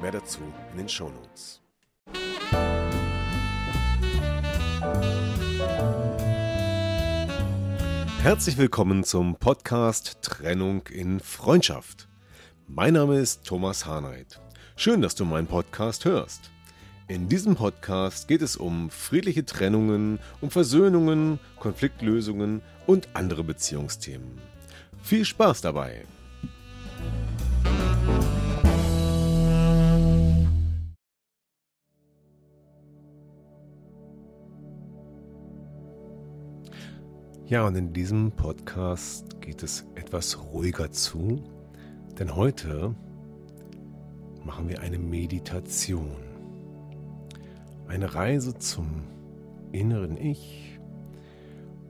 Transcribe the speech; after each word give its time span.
Mehr 0.00 0.12
dazu 0.12 0.40
in 0.72 0.78
den 0.78 0.88
Shownotes. 0.88 1.60
Herzlich 8.22 8.56
willkommen 8.56 9.04
zum 9.04 9.36
Podcast 9.36 10.22
Trennung 10.22 10.86
in 10.86 11.20
Freundschaft. 11.20 12.08
Mein 12.66 12.94
Name 12.94 13.18
ist 13.18 13.44
Thomas 13.44 13.84
Harnight. 13.84 14.40
Schön, 14.76 15.02
dass 15.02 15.14
du 15.14 15.26
meinen 15.26 15.46
Podcast 15.46 16.06
hörst. 16.06 16.50
In 17.08 17.28
diesem 17.28 17.56
Podcast 17.56 18.26
geht 18.26 18.40
es 18.40 18.56
um 18.56 18.88
friedliche 18.88 19.44
Trennungen, 19.44 20.18
um 20.40 20.50
Versöhnungen, 20.50 21.40
Konfliktlösungen 21.58 22.62
und 22.86 23.08
andere 23.12 23.44
Beziehungsthemen. 23.44 24.40
Viel 25.02 25.26
Spaß 25.26 25.60
dabei! 25.60 26.06
Ja, 37.50 37.66
und 37.66 37.74
in 37.74 37.92
diesem 37.92 38.30
Podcast 38.30 39.40
geht 39.40 39.64
es 39.64 39.84
etwas 39.96 40.38
ruhiger 40.40 40.92
zu, 40.92 41.42
denn 42.16 42.36
heute 42.36 42.94
machen 44.44 44.68
wir 44.68 44.82
eine 44.82 45.00
Meditation. 45.00 46.14
Eine 47.88 48.14
Reise 48.14 48.56
zum 48.56 49.02
inneren 49.72 50.16
Ich 50.16 50.78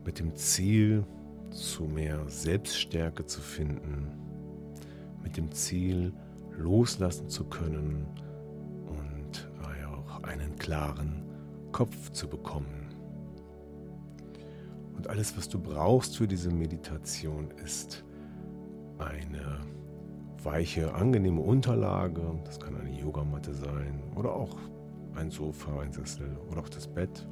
mit 0.06 0.19
dem 0.19 0.34
Ziel, 0.34 1.05
zu 1.50 1.84
mehr 1.84 2.27
Selbststärke 2.27 3.27
zu 3.27 3.42
finden, 3.42 4.12
mit 5.22 5.36
dem 5.36 5.53
Ziel, 5.53 6.14
loslassen 6.56 7.28
zu 7.28 7.44
können 7.44 8.06
und 8.86 9.50
auch 9.84 10.22
einen 10.22 10.56
klaren 10.56 11.22
Kopf 11.70 12.12
zu 12.12 12.28
bekommen. 12.28 12.80
Und 15.01 15.09
alles, 15.09 15.34
was 15.34 15.48
du 15.48 15.59
brauchst 15.59 16.19
für 16.19 16.29
diese 16.29 16.51
Meditation, 16.51 17.51
ist 17.65 18.05
eine 18.98 19.61
weiche, 20.43 20.93
angenehme 20.93 21.41
Unterlage. 21.41 22.20
Das 22.45 22.61
kann 22.61 22.77
eine 22.77 23.01
Yogamatte 23.01 23.55
sein 23.55 24.03
oder 24.15 24.34
auch 24.34 24.59
ein 25.15 25.31
Sofa, 25.31 25.81
ein 25.81 25.91
Sessel 25.91 26.37
oder 26.51 26.61
auch 26.61 26.69
das 26.69 26.87
Bett. 26.87 27.27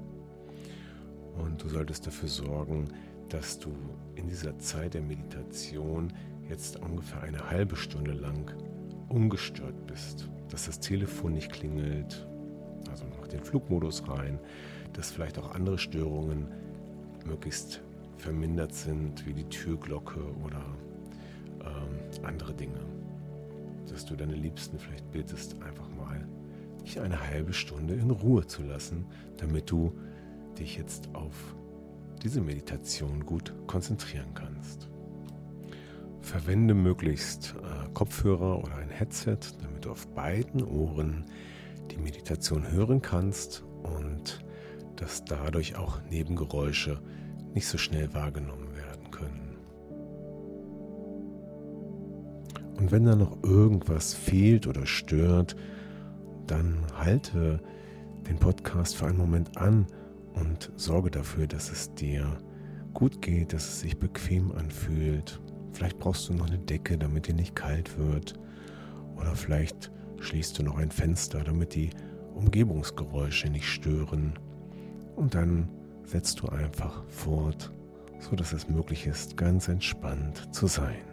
Und 1.37 1.63
du 1.63 1.69
solltest 1.69 2.07
dafür 2.07 2.31
sorgen, 2.31 2.89
dass 3.29 3.59
du 3.59 3.71
in 4.15 4.29
dieser 4.29 4.59
Zeit 4.59 4.95
der 4.95 5.03
Meditation 5.03 6.11
jetzt 6.49 6.81
ungefähr 6.81 7.21
eine 7.21 7.51
halbe 7.51 7.77
Stunde 7.77 8.13
lang 8.13 8.51
ungestört 9.11 9.87
bist. 9.87 10.31
Dass 10.49 10.65
das 10.65 10.81
Telefon 10.81 11.35
nicht 11.35 11.53
klingelt, 11.53 12.27
also 12.91 13.05
mach 13.21 13.29
den 13.29 13.45
Flugmodus 13.45 14.09
rein, 14.09 14.39
dass 14.95 15.11
vielleicht 15.11 15.39
auch 15.39 15.55
andere 15.55 15.77
Störungen 15.77 16.49
möglichst 17.29 17.83
vermindert 18.17 18.75
sind, 18.75 19.25
wie 19.27 19.35
die 19.35 19.45
Türglocke 19.45 20.21
oder 20.45 20.65
ähm, 21.61 22.25
andere 22.25 22.55
Dinge. 22.55 22.81
Dass 23.89 24.05
du 24.05 24.17
deine 24.17 24.35
Liebsten 24.35 24.79
vielleicht 24.79 25.11
bittest, 25.13 25.55
einfach 25.63 25.89
mal 25.91 26.27
dich 26.83 27.01
eine 27.01 27.21
halbe 27.21 27.53
Stunde 27.53 27.95
in 27.95 28.11
Ruhe 28.11 28.47
zu 28.47 28.63
lassen, 28.63 29.07
damit 29.37 29.71
du 29.71 29.93
dich 30.59 30.77
jetzt 30.77 31.15
auf 31.15 31.55
diese 32.23 32.41
Meditation 32.41 33.25
gut 33.25 33.55
konzentrieren 33.67 34.35
kannst. 34.35 34.89
Verwende 36.21 36.75
möglichst 36.75 37.55
äh, 37.63 37.89
Kopfhörer 37.95 38.59
oder 38.59 38.77
ein 38.77 38.91
Headset, 38.91 39.39
damit 39.63 39.85
du 39.85 39.91
auf 39.91 40.07
beiden 40.09 40.65
Ohren 40.65 41.25
die 41.91 41.97
Meditation 41.99 42.71
hören 42.71 43.01
kannst 43.01 43.65
und 43.83 44.45
dass 44.97 45.25
dadurch 45.25 45.77
auch 45.77 46.01
Nebengeräusche 46.11 47.01
nicht 47.59 47.67
so 47.67 47.77
schnell 47.77 48.15
wahrgenommen 48.15 48.69
werden 48.77 49.11
können. 49.11 49.57
Und 52.79 52.93
wenn 52.93 53.05
da 53.05 53.17
noch 53.17 53.43
irgendwas 53.43 54.15
fehlt 54.15 54.69
oder 54.69 54.87
stört, 54.87 55.57
dann 56.47 56.87
halte 56.97 57.61
den 58.29 58.39
Podcast 58.39 58.95
für 58.95 59.07
einen 59.07 59.19
Moment 59.19 59.59
an 59.59 59.89
und 60.35 60.71
sorge 60.77 61.11
dafür, 61.11 61.49
dass 61.49 61.73
es 61.73 61.93
dir 61.95 62.39
gut 62.95 63.21
geht, 63.23 63.53
dass 63.53 63.67
es 63.67 63.81
sich 63.81 63.99
bequem 63.99 64.53
anfühlt. 64.53 65.41
Vielleicht 65.73 65.99
brauchst 65.99 66.29
du 66.29 66.35
noch 66.35 66.47
eine 66.47 66.59
Decke, 66.59 66.97
damit 66.97 67.27
dir 67.27 67.35
nicht 67.35 67.57
kalt 67.57 67.99
wird. 67.99 68.39
Oder 69.17 69.35
vielleicht 69.35 69.91
schließt 70.21 70.57
du 70.61 70.63
noch 70.63 70.79
ein 70.79 70.93
Fenster, 70.93 71.43
damit 71.43 71.75
die 71.75 71.91
Umgebungsgeräusche 72.37 73.51
nicht 73.51 73.67
stören. 73.67 74.39
Und 75.17 75.35
dann 75.35 75.69
setzt 76.09 76.41
du 76.41 76.49
einfach 76.49 77.05
fort, 77.09 77.71
sodass 78.19 78.53
es 78.55 78.69
möglich 78.69 79.07
ist, 79.07 79.37
ganz 79.37 79.69
entspannt 79.69 80.55
zu 80.55 80.67
sein. 80.67 81.05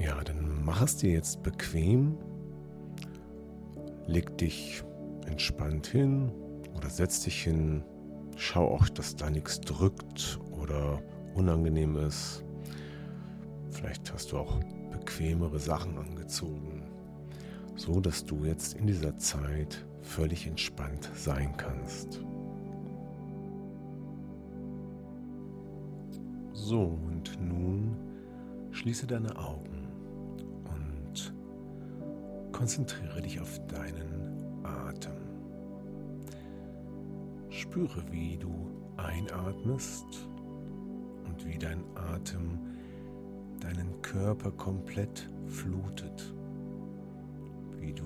Ja, 0.00 0.24
dann 0.24 0.64
mach 0.64 0.82
es 0.82 0.96
dir 0.96 1.12
jetzt 1.12 1.42
bequem. 1.42 2.16
Leg 4.06 4.36
dich 4.38 4.82
entspannt 5.26 5.86
hin 5.86 6.32
oder 6.74 6.88
setz 6.88 7.22
dich 7.22 7.42
hin. 7.42 7.84
Schau 8.36 8.66
auch, 8.68 8.88
dass 8.88 9.14
da 9.14 9.28
nichts 9.28 9.60
drückt 9.60 10.40
oder 10.60 11.00
unangenehm 11.34 11.96
ist. 11.96 12.42
Vielleicht 13.70 14.12
hast 14.12 14.32
du 14.32 14.38
auch 14.38 14.58
bequemere 14.90 15.58
Sachen 15.58 15.98
angezogen, 15.98 16.82
so 17.76 18.00
dass 18.00 18.24
du 18.24 18.44
jetzt 18.44 18.74
in 18.74 18.86
dieser 18.86 19.16
Zeit 19.18 19.84
völlig 20.02 20.46
entspannt 20.46 21.10
sein 21.14 21.56
kannst. 21.56 22.20
So, 26.52 26.98
und 27.06 27.38
nun 27.40 27.96
schließe 28.70 29.06
deine 29.06 29.36
Augen 29.36 29.88
und 30.64 31.34
konzentriere 32.52 33.22
dich 33.22 33.40
auf 33.40 33.58
deinen 33.66 34.64
Atem. 34.64 35.12
Spüre, 37.48 38.02
wie 38.10 38.36
du 38.36 38.70
einatmest 38.96 40.28
und 41.26 41.46
wie 41.46 41.58
dein 41.58 41.84
Atem 41.94 42.58
deinen 43.60 44.00
Körper 44.02 44.50
komplett 44.52 45.30
flutet, 45.46 46.34
wie 47.78 47.92
du 47.92 48.04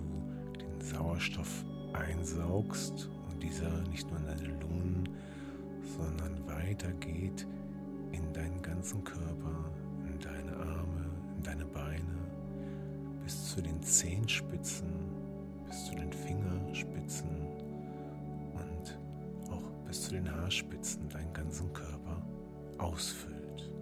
den 0.61 0.81
Sauerstoff 0.81 1.65
einsaugst 1.97 3.09
und 3.31 3.43
dieser 3.43 3.71
nicht 3.91 4.09
nur 4.11 4.19
in 4.21 4.27
deine 4.27 4.61
Lungen, 4.61 5.09
sondern 5.97 6.47
weitergeht 6.47 7.47
in 8.13 8.33
deinen 8.33 8.61
ganzen 8.63 9.03
Körper, 9.05 9.71
in 10.07 10.19
deine 10.19 10.57
Arme, 10.57 11.07
in 11.37 11.43
deine 11.43 11.65
Beine, 11.65 12.19
bis 13.25 13.55
zu 13.55 13.63
den 13.63 13.83
Zehenspitzen, 13.83 14.89
bis 15.67 15.87
zu 15.87 15.95
den 15.95 16.13
Fingerspitzen 16.13 17.29
und 18.55 18.99
auch 19.51 19.71
bis 19.87 20.03
zu 20.03 20.13
den 20.13 20.31
Haarspitzen 20.31 21.09
deinen 21.09 21.33
ganzen 21.33 21.73
Körper 21.73 22.23
ausfüllt. 22.79 23.73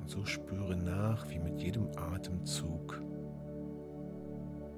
Und 0.00 0.08
so 0.08 0.24
spüre 0.24 0.76
nach, 0.76 1.28
wie 1.30 1.38
mit 1.38 1.60
jedem 1.60 1.88
Atemzug 1.96 3.00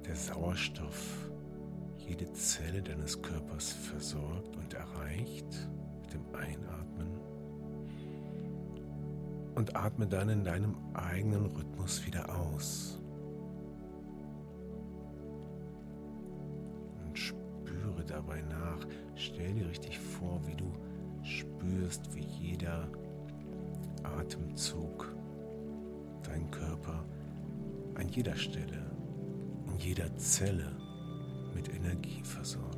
der 0.07 0.15
Sauerstoff 0.15 1.29
jede 1.97 2.31
Zelle 2.31 2.81
deines 2.81 3.21
Körpers 3.21 3.73
versorgt 3.73 4.55
und 4.55 4.73
erreicht 4.73 5.69
mit 6.01 6.13
dem 6.13 6.23
Einatmen. 6.33 7.07
Und 9.55 9.75
atme 9.75 10.07
dann 10.07 10.29
in 10.29 10.43
deinem 10.43 10.75
eigenen 10.93 11.47
Rhythmus 11.47 12.05
wieder 12.05 12.29
aus. 12.33 13.01
Und 17.05 17.17
spüre 17.17 18.05
dabei 18.05 18.41
nach. 18.43 18.85
Stell 19.15 19.55
dir 19.55 19.67
richtig 19.67 19.99
vor, 19.99 20.39
wie 20.45 20.55
du 20.55 20.71
spürst, 21.23 22.13
wie 22.15 22.21
jeder 22.21 22.87
Atemzug 24.03 25.13
deinen 26.23 26.49
Körper 26.51 27.03
an 27.95 28.07
jeder 28.09 28.35
Stelle, 28.35 28.86
jeder 29.79 30.15
Zelle 30.17 30.71
mit 31.53 31.69
Energie 31.69 32.23
versorgt. 32.23 32.76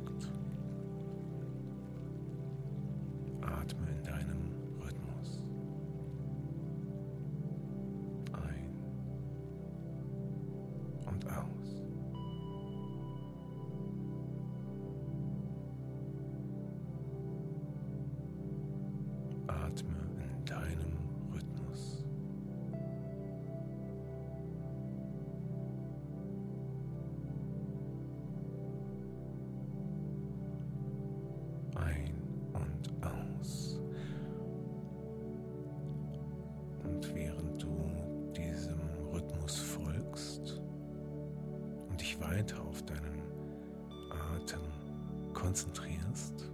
Konzentrierst, 45.50 46.48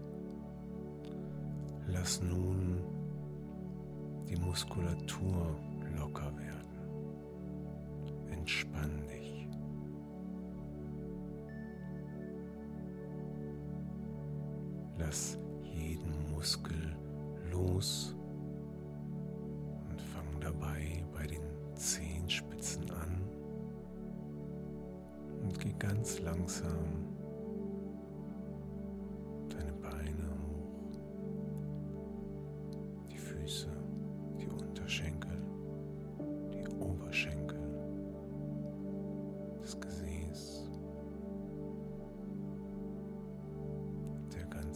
lass 1.86 2.22
nun 2.22 2.82
die 4.26 4.36
Muskulatur 4.36 5.54
locker 5.98 6.32
werden. 6.38 6.78
Entspann 8.30 8.95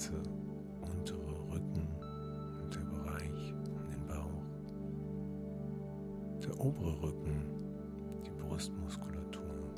ganze 0.01 0.23
untere 0.81 1.53
Rücken 1.53 1.87
und 2.63 2.75
der 2.75 2.81
Bereich 2.81 3.55
um 3.75 3.91
den 3.91 4.07
Bauch, 4.07 4.47
der 6.43 6.59
obere 6.59 7.03
Rücken, 7.03 8.23
die 8.25 8.31
Brustmuskulatur, 8.31 9.75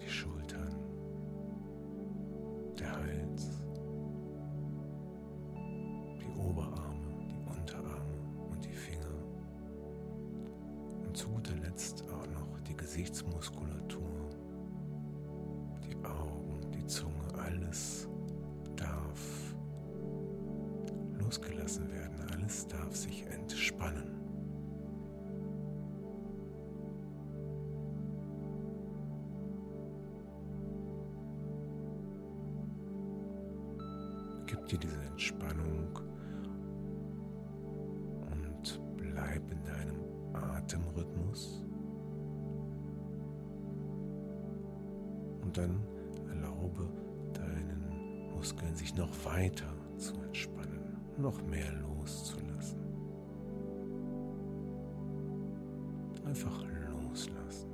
die 0.00 0.08
Schultern, 0.08 0.76
der 2.78 2.92
Hals, 2.92 3.64
die 6.20 6.38
Oberarme, 6.38 7.08
die 7.28 7.58
Unterarme 7.58 8.14
und 8.48 8.64
die 8.64 8.72
Finger. 8.72 9.24
Und 11.04 11.16
zu 11.16 11.28
guter 11.28 11.56
Letzt 11.56 12.04
auch 12.12 12.28
noch 12.28 12.60
die 12.60 12.76
Gesichtsmuskulatur, 12.76 14.30
die 15.82 15.96
Augen, 16.06 16.60
die 16.70 16.86
Zunge, 16.86 17.26
alles 17.36 18.08
losgelassen 21.32 21.90
werden, 21.90 22.20
alles 22.34 22.66
darf 22.68 22.94
sich 22.94 23.24
entspannen. 23.26 24.10
Gib 34.46 34.66
dir 34.66 34.78
diese 34.78 35.00
Entspannung 35.04 35.98
und 38.30 38.80
bleib 38.98 39.50
in 39.50 39.64
deinem 39.64 40.34
Atemrhythmus. 40.34 41.64
Und 45.40 45.56
dann 45.56 45.80
erlaube 46.28 46.86
deinen 47.32 48.30
Muskeln 48.34 48.76
sich 48.76 48.94
noch 48.94 49.10
weiter 49.24 49.72
zu 49.96 50.14
entspannen, 50.20 50.71
noch 51.18 51.42
mehr 51.42 51.72
loszulassen. 51.72 52.80
Einfach 56.24 56.64
loslassen. 56.90 57.70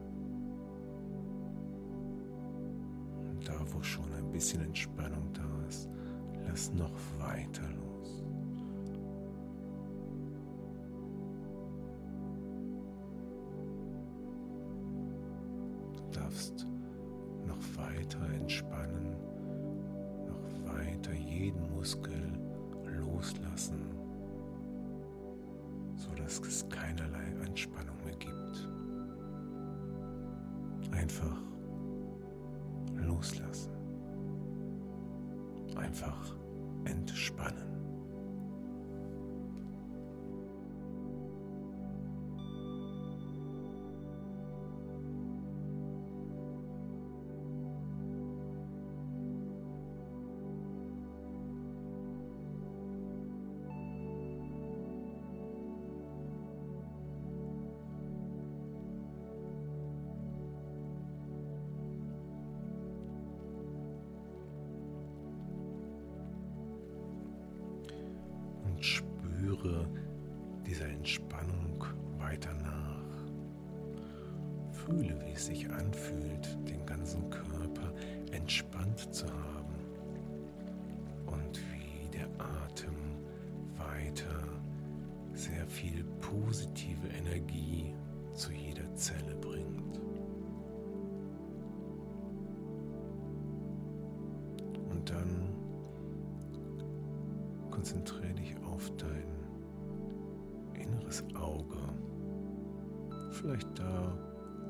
Und 3.30 3.48
da, 3.48 3.60
wo 3.72 3.82
schon 3.82 4.12
ein 4.14 4.30
bisschen 4.32 4.62
Entspannung 4.62 5.32
da 5.32 5.66
ist, 5.68 5.88
lass 6.46 6.72
noch 6.72 6.98
weiter 7.18 7.68
los. 7.76 7.87
Sodass 26.28 26.46
es 26.48 26.68
keinerlei 26.68 27.34
Anspannung 27.44 27.96
mehr 28.04 28.16
gibt. 28.16 28.68
Einfach 30.92 31.36
loslassen. 32.96 33.72
Einfach 35.76 36.34
entspannen. 36.84 37.77
Konzentriere 97.78 98.34
dich 98.34 98.56
auf 98.64 98.90
dein 98.96 99.28
inneres 100.74 101.22
Auge. 101.36 101.78
Vielleicht 103.30 103.78
da 103.78 104.18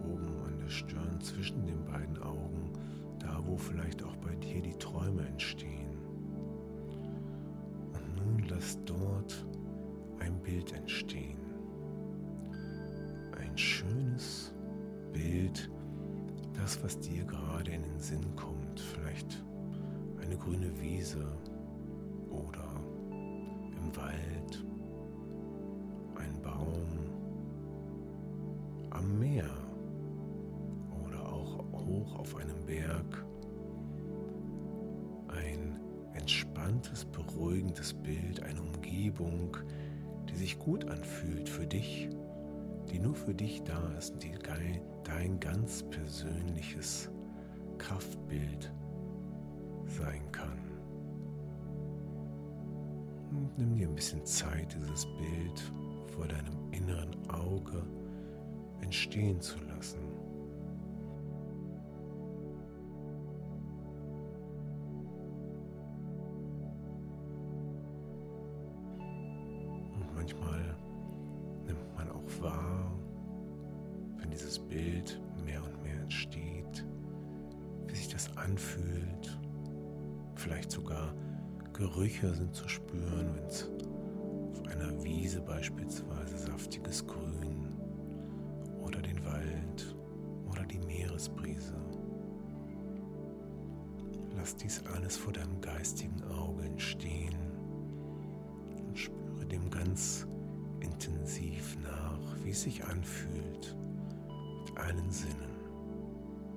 oben 0.05 0.29
an 0.47 0.59
der 0.59 0.69
Stirn 0.69 1.19
zwischen 1.23 1.65
den 1.65 1.83
beiden 1.87 2.19
Augen, 2.19 2.71
da 3.19 3.41
wo 3.47 3.57
vielleicht 3.57 4.03
auch 4.03 4.15
bei 4.17 4.35
dir 4.35 4.61
die 4.61 4.75
Träume 4.75 5.27
entstehen. 5.27 5.97
Und 7.95 8.27
nun 8.27 8.45
lass 8.51 8.79
dort 8.85 9.47
ein 10.19 10.39
Bild 10.43 10.71
entstehen. 10.75 11.39
Ein 13.41 13.57
schönes 13.57 14.53
Bild, 15.15 15.71
das, 16.53 16.85
was 16.85 17.01
dir 17.01 17.25
gerade 17.25 17.71
in 17.71 17.85
den 17.85 18.01
Sinn 18.01 18.37
kommt. 18.37 18.81
Vielleicht 18.81 19.43
eine 20.21 20.37
grüne 20.37 20.79
Wiese 20.79 21.27
ein 23.89 23.97
Wald, 23.97 24.65
ein 26.17 26.43
Baum, 26.43 26.89
am 28.91 29.19
Meer 29.19 29.49
oder 31.07 31.27
auch 31.27 31.65
hoch 31.73 32.19
auf 32.19 32.37
einem 32.37 32.65
Berg. 32.67 33.25
Ein 35.29 35.81
entspanntes, 36.15 37.05
beruhigendes 37.07 37.95
Bild, 37.95 38.43
eine 38.43 38.61
Umgebung, 38.61 39.57
die 40.29 40.37
sich 40.37 40.59
gut 40.59 40.89
anfühlt 40.91 41.49
für 41.49 41.67
dich, 41.67 42.09
die 42.91 42.99
nur 42.99 43.15
für 43.15 43.35
dich 43.35 43.63
da 43.63 43.93
ist, 43.97 44.23
die 44.23 44.33
dein 45.05 45.41
ganz 45.41 45.83
persönliches 45.85 47.11
Kraftbild 47.79 48.71
sein 49.87 50.31
kann. 50.33 50.68
Und 53.49 53.57
nimm 53.57 53.77
dir 53.77 53.89
ein 53.89 53.95
bisschen 53.95 54.25
Zeit, 54.27 54.77
dieses 54.79 55.07
Bild 55.07 55.73
vor 56.15 56.27
deinem 56.29 56.71
inneren 56.71 57.17
Auge 57.31 57.83
entstehen 58.83 59.41
zu 59.41 59.59
lassen. 59.65 59.99
Und 69.95 70.15
manchmal 70.15 70.77
nimmt 71.65 71.97
man 71.97 72.11
auch 72.11 72.43
wahr, 72.43 72.93
wenn 74.19 74.31
dieses 74.31 74.59
Bild 74.59 75.19
mehr 75.43 75.65
und 75.65 75.83
mehr 75.83 75.99
entsteht, 76.03 76.85
wie 77.87 77.95
sich 77.95 78.09
das 78.09 78.37
anfühlt, 78.37 79.41
vielleicht 80.35 80.71
sogar 80.71 81.15
Gerüche 81.79 82.35
sind 82.35 82.57
zu 82.57 82.69
spüren, 82.69 83.37
wenn 83.37 83.45
es 83.45 83.69
auf 84.51 84.67
einer 84.67 85.05
Wiese 85.05 85.41
beispielsweise 85.41 86.37
saftiges 86.37 87.07
Grün 87.07 87.73
oder 88.83 89.01
den 89.01 89.25
Wald 89.25 89.95
oder 90.51 90.65
die 90.65 90.81
Meeresbrise. 90.81 91.77
Lass 94.37 94.57
dies 94.57 94.83
alles 94.93 95.17
vor 95.17 95.33
deinem 95.33 95.61
geistigen 95.61 96.21
Auge 96.25 96.65
entstehen 96.65 97.37
und 98.89 98.99
spüre 98.99 99.47
dem 99.47 99.71
ganz 99.71 100.27
intensiv 100.81 101.79
nach, 101.85 102.43
wie 102.43 102.51
es 102.51 102.63
sich 102.63 102.85
anfühlt 102.85 103.77
mit 104.67 104.77
allen 104.77 105.11
Sinnen. 105.13 105.55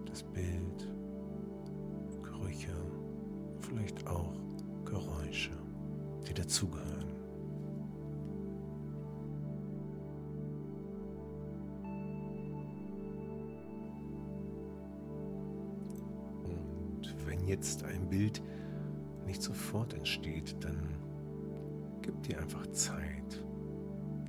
Das 0.08 0.24
Bild, 0.24 0.92
Gerüche, 2.24 2.74
vielleicht 3.60 4.08
auch 4.08 4.41
Geräusche, 4.92 5.52
die 6.28 6.34
dazugehören. 6.34 7.14
Und 16.44 17.16
wenn 17.26 17.48
jetzt 17.48 17.86
ein 17.86 18.10
Bild 18.10 18.44
nicht 19.26 19.42
sofort 19.42 19.94
entsteht, 19.94 20.58
dann 20.60 20.98
gib 22.02 22.22
dir 22.24 22.42
einfach 22.42 22.68
Zeit. 22.68 23.46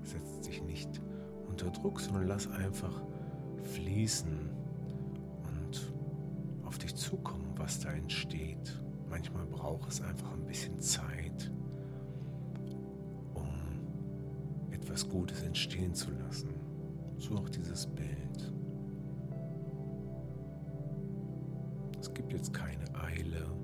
Setz 0.04 0.46
dich 0.46 0.62
nicht 0.62 1.02
unter 1.48 1.70
Druck, 1.70 2.00
sondern 2.00 2.28
lass 2.28 2.48
einfach 2.48 3.02
fließen 3.74 4.50
und 5.42 5.92
auf 6.64 6.78
dich 6.78 6.94
zukommen, 6.94 7.52
was 7.56 7.80
da 7.80 7.90
entsteht. 7.90 8.80
Manchmal 9.12 9.44
braucht 9.44 9.90
es 9.90 10.00
einfach 10.00 10.32
ein 10.32 10.46
bisschen 10.46 10.80
Zeit, 10.80 11.52
um 13.34 14.70
etwas 14.70 15.06
Gutes 15.06 15.42
entstehen 15.42 15.94
zu 15.94 16.10
lassen. 16.12 16.48
So 17.18 17.34
auch 17.34 17.50
dieses 17.50 17.86
Bild. 17.88 18.52
Es 22.00 22.12
gibt 22.14 22.32
jetzt 22.32 22.54
keine 22.54 22.86
Eile. 22.94 23.54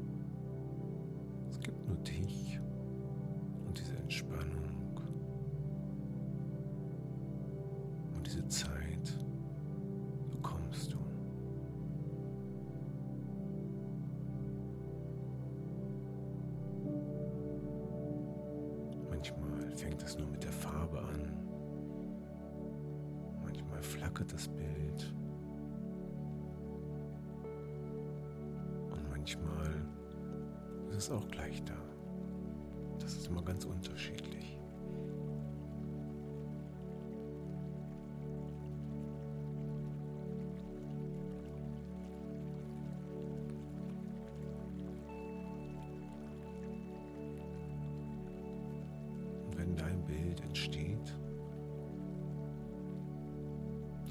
Es 1.49 1.59
gibt 1.61 1.89
nur 1.89 1.97
dich 1.97 2.48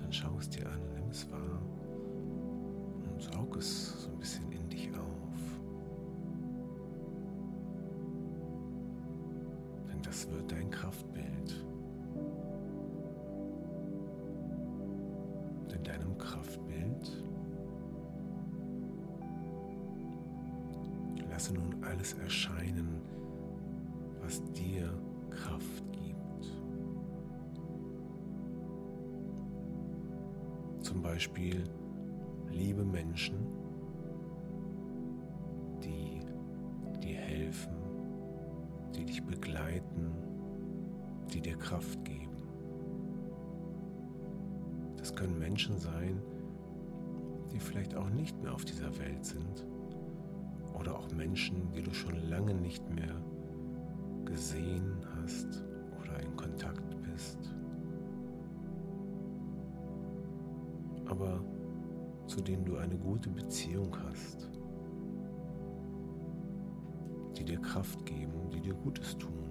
dann 0.07 0.13
schau 0.13 0.37
es 0.39 0.49
dir 0.49 0.65
an, 0.65 0.79
nimm 0.95 1.09
es 1.09 1.29
wahr 1.29 1.61
und 3.11 3.21
saug 3.21 3.57
es 3.57 4.03
so 4.03 4.09
ein 4.09 4.17
bisschen 4.17 4.49
in 4.53 4.69
dich 4.69 4.89
auf. 4.93 5.59
Denn 9.91 10.01
das 10.01 10.31
wird 10.31 10.49
dein 10.49 10.71
Kraftbild. 10.71 11.65
Und 15.59 15.73
in 15.73 15.83
deinem 15.83 16.17
Kraftbild 16.17 17.11
lasse 21.29 21.53
nun 21.53 21.83
alles 21.83 22.13
erscheinen, 22.13 23.01
was 24.21 24.41
dir 24.53 24.89
Kraft 25.31 25.97
Zum 30.88 31.01
Beispiel 31.01 31.65
liebe 32.50 32.86
Menschen, 32.86 33.36
die 35.84 36.22
dir 37.06 37.17
helfen, 37.17 37.75
die 38.96 39.03
dich 39.03 39.22
begleiten, 39.22 40.13
die 41.34 41.41
dir 41.41 41.58
Kraft 41.58 42.06
geben. 42.06 42.38
Das 44.96 45.13
können 45.13 45.38
Menschen 45.38 45.77
sein, 45.77 46.22
die 47.51 47.60
vielleicht 47.60 47.94
auch 47.94 48.10
nicht 48.10 48.41
mehr 48.41 48.53
auf 48.53 48.63
dieser 48.63 48.98
Welt 48.98 49.25
sind 49.25 49.67
oder 50.74 50.98
auch 50.98 51.12
Menschen, 51.12 51.70
die 51.74 51.84
du 51.84 51.94
schon 51.94 52.15
lange 52.29 52.53
nicht 52.53 52.89
mehr 52.91 53.22
gesehen 54.24 55.06
hast 55.17 55.66
zu 62.38 62.44
denen 62.44 62.65
du 62.65 62.77
eine 62.77 62.96
gute 62.96 63.32
Beziehung 63.32 63.98
hast, 64.06 64.48
die 67.36 67.44
dir 67.44 67.60
Kraft 67.60 68.06
geben, 68.06 68.51
die 68.51 68.62
dir 68.62 68.75
Gutes 68.75 69.17
tun. 69.17 69.47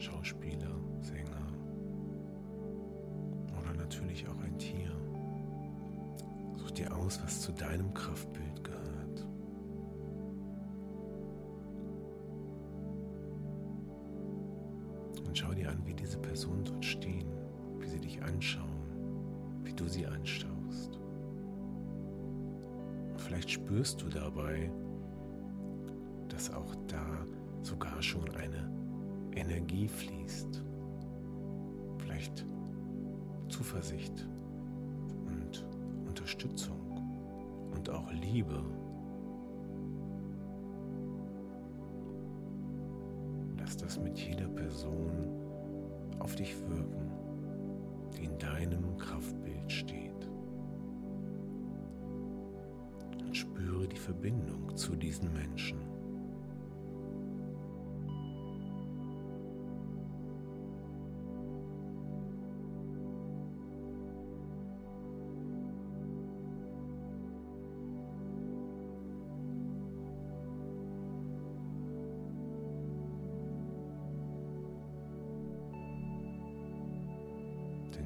Schauspieler, 0.00 0.80
Sänger 1.02 1.46
oder 3.58 3.74
natürlich 3.74 4.26
auch 4.26 4.40
ein 4.40 4.58
Tier. 4.58 4.90
Such 6.56 6.70
dir 6.70 6.96
aus, 6.96 7.22
was 7.22 7.42
zu 7.42 7.52
deinem 7.52 7.92
Kraftbild 7.92 8.64
gehört. 8.64 9.26
Und 15.26 15.36
schau 15.36 15.52
dir 15.52 15.70
an, 15.70 15.84
wie 15.84 15.94
diese 15.94 16.18
Personen 16.18 16.64
dort 16.64 16.84
stehen, 16.84 17.28
wie 17.78 17.86
sie 17.86 18.00
dich 18.00 18.22
anschauen, 18.22 19.60
wie 19.64 19.74
du 19.74 19.86
sie 19.86 20.06
anschaust. 20.06 20.98
Und 23.12 23.20
vielleicht 23.20 23.50
spürst 23.50 24.00
du 24.00 24.08
dabei, 24.08 24.70
dass 26.28 26.50
auch 26.52 26.74
da 26.86 27.26
sogar 27.62 28.02
schon 28.02 28.28
eine 28.30 28.49
Energie 29.50 29.88
fließt. 29.88 30.62
Vielleicht 31.98 32.46
Zuversicht 33.48 34.28
und 35.26 35.66
Unterstützung 36.06 36.78
und 37.74 37.90
auch 37.90 38.12
Liebe. 38.12 38.62
Lass 43.58 43.76
das 43.76 43.98
mit 43.98 44.18
jeder 44.18 44.48
Person 44.48 45.10
auf 46.20 46.36
dich 46.36 46.56
wirken, 46.68 47.10
die 48.16 48.24
in 48.26 48.38
deinem 48.38 48.96
Kraftbild 48.98 49.70
steht. 49.70 50.28
Und 53.20 53.36
spüre 53.36 53.88
die 53.88 53.98
Verbindung 53.98 54.76
zu 54.76 54.94
diesen 54.94 55.32
Menschen. 55.32 55.89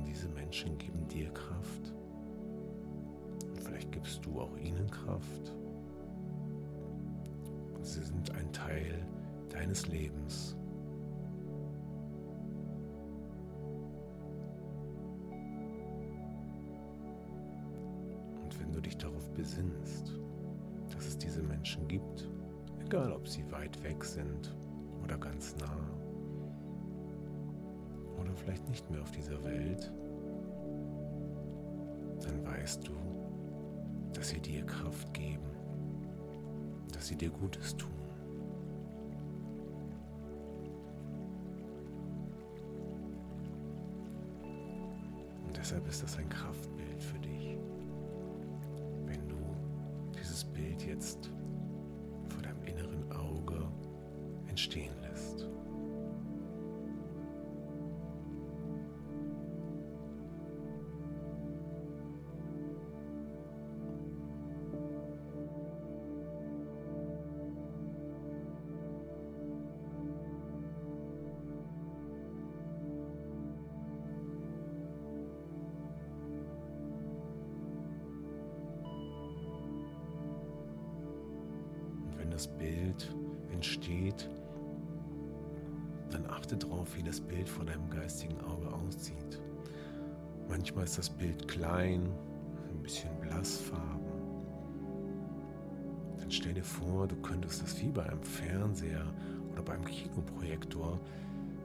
Diese 0.05 0.29
Menschen 0.29 0.79
geben 0.79 1.07
dir 1.09 1.31
Kraft. 1.31 1.93
Und 3.49 3.63
vielleicht 3.63 3.93
gibst 3.93 4.25
du 4.25 4.41
auch 4.41 4.57
ihnen 4.57 4.91
Kraft. 4.91 5.53
Sie 7.83 8.03
sind 8.03 8.31
ein 8.35 8.51
Teil 8.53 9.07
deines 9.51 9.87
Lebens. 9.89 10.57
Und 18.43 18.61
wenn 18.61 18.73
du 18.73 18.81
dich 18.81 18.97
darauf 18.97 19.29
besinnst, 19.31 20.19
dass 20.95 21.07
es 21.07 21.19
diese 21.19 21.43
Menschen 21.43 21.87
gibt, 21.89 22.29
egal 22.85 23.13
ob 23.13 23.29
sie 23.29 23.51
weit 23.51 23.83
weg 23.83 24.05
sind 24.05 24.57
oder 25.03 25.19
ganz 25.19 25.57
nah, 25.57 26.04
vielleicht 28.45 28.69
nicht 28.69 28.91
mehr 28.91 29.01
auf 29.01 29.11
dieser 29.11 29.43
Welt, 29.43 29.91
dann 32.23 32.45
weißt 32.45 32.87
du, 32.87 32.93
dass 34.13 34.29
sie 34.29 34.41
dir 34.41 34.65
Kraft 34.67 35.13
geben, 35.15 35.49
dass 36.93 37.09
sie 37.09 37.17
dir 37.17 37.31
Gutes 37.31 37.75
tun. 37.77 37.91
Und 45.47 45.57
deshalb 45.57 45.87
ist 45.89 46.03
das 46.03 46.19
ein 46.19 46.29
Kraftbild 46.29 46.64
das 82.35 82.49
Bild 82.49 83.15
entsteht, 83.53 84.29
dann 86.11 86.27
achte 86.27 86.57
darauf, 86.57 86.97
wie 86.97 87.03
das 87.05 87.21
Bild 87.21 87.49
vor 87.49 87.65
deinem 87.65 87.89
geistigen 87.89 88.41
Auge 88.41 88.73
aussieht. 88.75 89.41
Manchmal 90.49 90.83
ist 90.83 90.99
das 90.99 91.09
Bild 91.09 91.47
klein, 91.47 92.11
ein 92.73 92.83
bisschen 92.83 93.11
blassfarben. 93.21 94.05
Dann 96.19 96.29
stell 96.29 96.55
dir 96.55 96.65
vor, 96.65 97.07
du 97.07 97.15
könntest 97.17 97.63
das 97.63 97.81
wie 97.81 97.91
bei 97.91 98.05
einem 98.05 98.25
Fernseher 98.25 99.07
oder 99.53 99.63
beim 99.63 99.85
Kinoprojektor 99.85 100.99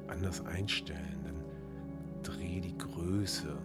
anders 0.08 0.46
einstellen. 0.46 1.20
Dann 1.24 1.44
dreh 2.22 2.62
die 2.62 2.78
Größe 2.78 3.58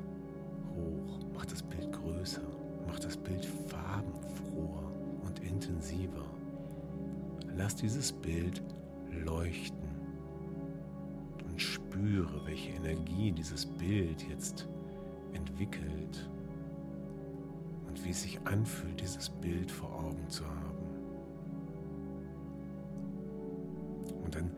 hoch, 0.74 1.18
mach 1.34 1.44
das 1.44 1.62
Bild 1.62 1.92
größer, 1.92 2.40
mach 2.86 2.98
das 2.98 3.18
Bild 3.18 3.44
farbenfroher 3.44 4.90
und 5.26 5.38
intensiver. 5.40 6.33
Lass 7.56 7.76
dieses 7.76 8.12
Bild 8.12 8.62
leuchten 9.24 9.88
und 11.44 11.60
spüre, 11.60 12.44
welche 12.46 12.72
Energie 12.72 13.30
dieses 13.30 13.64
Bild 13.64 14.22
jetzt 14.28 14.68
entwickelt 15.32 16.28
und 17.86 18.04
wie 18.04 18.10
es 18.10 18.22
sich 18.22 18.40
anfühlt, 18.44 19.00
dieses 19.00 19.30
Bild 19.30 19.70
vor 19.70 19.92
Augen 19.94 20.28
zu 20.28 20.44
haben. 20.44 20.84
Und 24.24 24.34
dann 24.34 24.50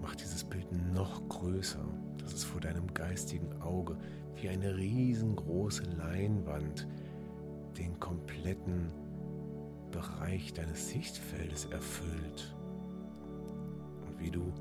mach 0.00 0.14
dieses 0.14 0.44
Bild 0.44 0.66
noch 0.94 1.28
größer, 1.28 1.84
dass 2.18 2.32
es 2.32 2.44
vor 2.44 2.60
deinem 2.60 2.86
geistigen 2.94 3.50
Auge 3.60 3.96
wie 4.36 4.48
eine 4.48 4.76
riesengroße 4.76 5.82
Leinwand 5.98 6.86
den 7.76 7.98
kompletten 7.98 8.92
Bereich 9.98 10.52
deines 10.52 10.90
Sichtfeldes 10.90 11.64
erfüllt 11.64 12.54
und 14.06 14.20
wie 14.20 14.30
du 14.30 14.52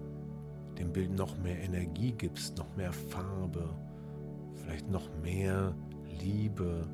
dem 0.79 0.91
Bild 0.91 1.11
noch 1.11 1.37
mehr 1.37 1.59
Energie 1.59 2.11
gibst, 2.11 2.57
noch 2.57 2.75
mehr 2.75 2.91
Farbe, 2.91 3.69
vielleicht 4.55 4.89
noch 4.89 5.07
mehr 5.21 5.75
Liebe, 6.19 6.87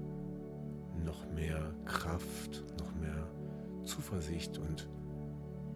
noch 1.05 1.25
mehr 1.31 1.73
Kraft, 1.85 2.65
noch 2.81 2.93
mehr 2.95 3.29
Zuversicht 3.85 4.57
und 4.57 4.89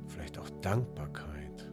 vielleicht 0.08 0.38
auch 0.38 0.49
Dankbarkeit. 0.62 1.71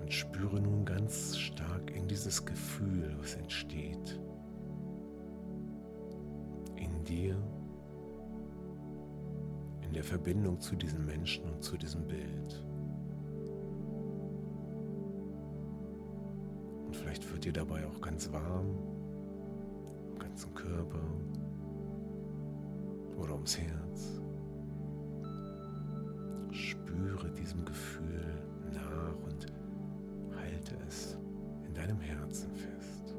Und 0.00 0.12
spüre 0.12 0.60
nun 0.60 0.84
ganz 0.84 1.36
stark 1.36 1.90
in 1.90 2.06
dieses 2.06 2.44
Gefühl, 2.44 3.16
was 3.18 3.34
entsteht. 3.34 4.20
In 6.76 7.02
dir 7.02 7.36
in 9.92 9.96
der 9.96 10.04
Verbindung 10.04 10.58
zu 10.58 10.74
diesen 10.74 11.04
Menschen 11.04 11.44
und 11.44 11.62
zu 11.62 11.76
diesem 11.76 12.08
Bild. 12.08 12.64
Und 16.86 16.96
vielleicht 16.96 17.30
wird 17.30 17.44
dir 17.44 17.52
dabei 17.52 17.86
auch 17.86 18.00
ganz 18.00 18.32
warm 18.32 18.74
im 20.10 20.18
ganzen 20.18 20.54
Körper 20.54 21.02
oder 23.18 23.34
ums 23.34 23.58
Herz. 23.58 24.18
Spüre 26.52 27.30
diesem 27.32 27.62
Gefühl 27.66 28.42
nach 28.72 29.14
und 29.26 29.46
halte 30.34 30.74
es 30.88 31.18
in 31.66 31.74
deinem 31.74 32.00
Herzen 32.00 32.50
fest. 32.54 33.14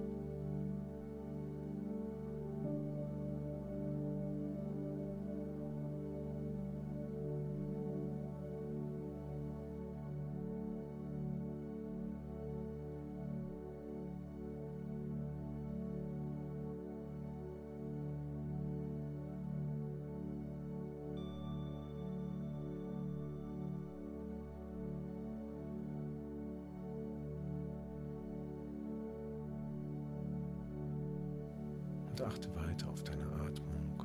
Achte 32.25 32.55
weiter 32.55 32.89
auf 32.89 33.03
deine 33.03 33.25
Atmung. 33.25 34.03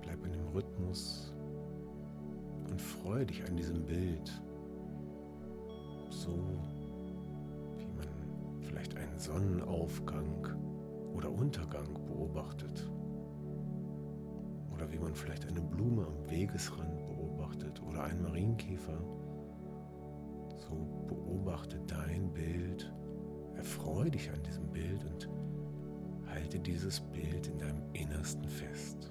Bleib 0.00 0.24
in 0.24 0.32
dem 0.32 0.46
Rhythmus 0.48 1.34
und 2.70 2.80
freue 2.80 3.26
dich 3.26 3.44
an 3.48 3.56
diesem 3.56 3.84
Bild. 3.84 4.30
So 6.10 6.30
wie 7.76 7.86
man 7.96 8.06
vielleicht 8.60 8.96
einen 8.96 9.18
Sonnenaufgang 9.18 10.46
oder 11.14 11.30
Untergang 11.30 11.92
beobachtet. 12.06 12.88
Oder 14.72 14.92
wie 14.92 14.98
man 14.98 15.14
vielleicht 15.14 15.46
eine 15.48 15.62
Blume 15.62 16.06
am 16.06 16.30
Wegesrand 16.30 17.06
beobachtet 17.06 17.82
oder 17.82 18.04
einen 18.04 18.22
Marienkäfer. 18.22 18.98
So 20.56 21.06
beobachte 21.08 21.80
dein 21.86 22.32
Bild, 22.32 22.92
erfreue 23.56 24.10
dich 24.10 24.30
an 24.30 24.42
diesem 24.42 24.70
Bild 24.70 25.04
und 25.04 25.28
halte 26.46 26.60
dieses 26.60 27.00
Bild 27.00 27.48
in 27.48 27.58
deinem 27.58 27.82
Innersten 27.92 28.48
fest. 28.48 29.10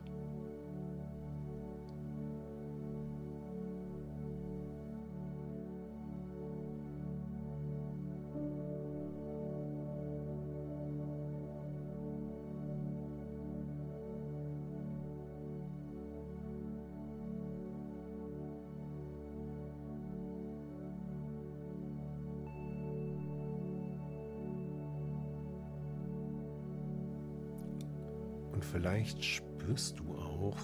Vielleicht 28.75 29.23
spürst 29.23 29.97
du 29.99 30.15
auch, 30.15 30.57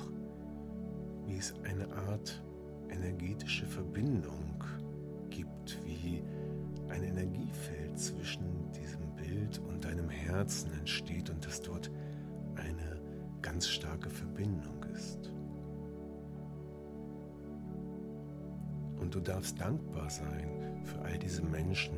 wie 1.28 1.38
es 1.38 1.54
eine 1.64 1.90
Art 2.10 2.44
energetische 2.90 3.66
Verbindung 3.66 4.62
gibt, 5.30 5.80
wie 5.86 6.22
ein 6.90 7.04
Energiefeld 7.04 7.98
zwischen 7.98 8.70
diesem 8.74 9.16
Bild 9.16 9.60
und 9.60 9.86
deinem 9.86 10.10
Herzen 10.10 10.74
entsteht 10.74 11.30
und 11.30 11.46
dass 11.46 11.62
dort 11.62 11.90
eine 12.56 13.02
ganz 13.42 13.70
starke 13.70 14.10
Verbindung 14.10 14.84
ist. 14.94 15.32
Und 19.00 19.16
du 19.16 19.22
darfst 19.22 19.58
dankbar 19.62 20.10
sein 20.10 20.82
für 20.84 21.00
all 21.00 21.18
diese 21.18 21.44
Menschen, 21.44 21.96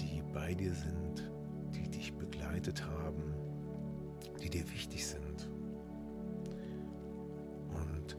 die 0.00 0.22
bei 0.32 0.54
dir 0.54 0.72
sind, 0.72 1.30
die 1.74 1.90
dich 1.90 2.14
begleitet 2.14 2.82
haben, 2.86 3.25
die 4.42 4.50
dir 4.50 4.68
wichtig 4.70 5.06
sind. 5.06 5.48
Und 7.70 8.16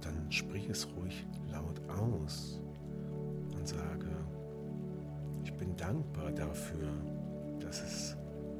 dann 0.00 0.30
sprich 0.30 0.68
es 0.68 0.88
ruhig 0.96 1.26
laut 1.50 1.80
aus 1.88 2.60
und 3.56 3.66
sage, 3.66 4.10
ich 5.42 5.52
bin 5.54 5.76
dankbar 5.76 6.32
dafür, 6.32 6.88
dass 7.60 7.80
es 7.82 8.16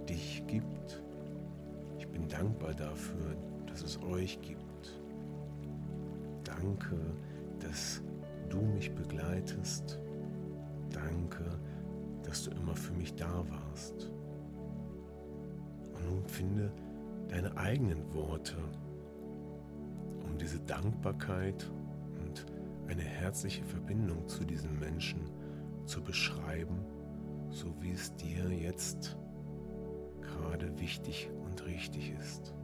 dich 0.09 0.43
gibt. 0.47 1.03
Ich 1.99 2.09
bin 2.09 2.29
dankbar 2.29 2.75
dafür, 2.75 3.37
dass 3.67 3.83
es 3.83 4.01
euch 4.03 4.41
gibt. 4.41 5.01
Danke, 6.45 6.97
dass 7.61 8.03
du 8.49 8.61
mich 8.61 8.95
begleitest. 8.95 9.99
Danke, 10.91 11.45
dass 12.23 12.45
du 12.45 12.51
immer 12.53 12.77
für 12.77 12.93
mich 12.95 13.15
da 13.15 13.45
warst. 13.49 14.11
Und 15.95 16.05
nun 16.09 16.25
finde 16.27 16.71
deine 17.35 17.57
eigenen 17.57 18.15
Worte, 18.15 18.55
um 20.25 20.39
diese 20.39 20.61
Dankbarkeit 20.61 21.69
und 22.25 22.47
eine 22.87 23.03
herzliche 23.03 23.65
Verbindung 23.65 24.29
zu 24.29 24.45
diesen 24.45 24.79
Menschen 24.79 25.19
zu 25.85 26.01
beschreiben, 26.01 26.79
so 27.51 27.75
wie 27.81 27.91
es 27.91 28.15
dir 28.15 28.49
jetzt 28.51 29.17
gerade 30.21 30.79
wichtig 30.79 31.29
und 31.45 31.67
richtig 31.67 32.13
ist. 32.21 32.55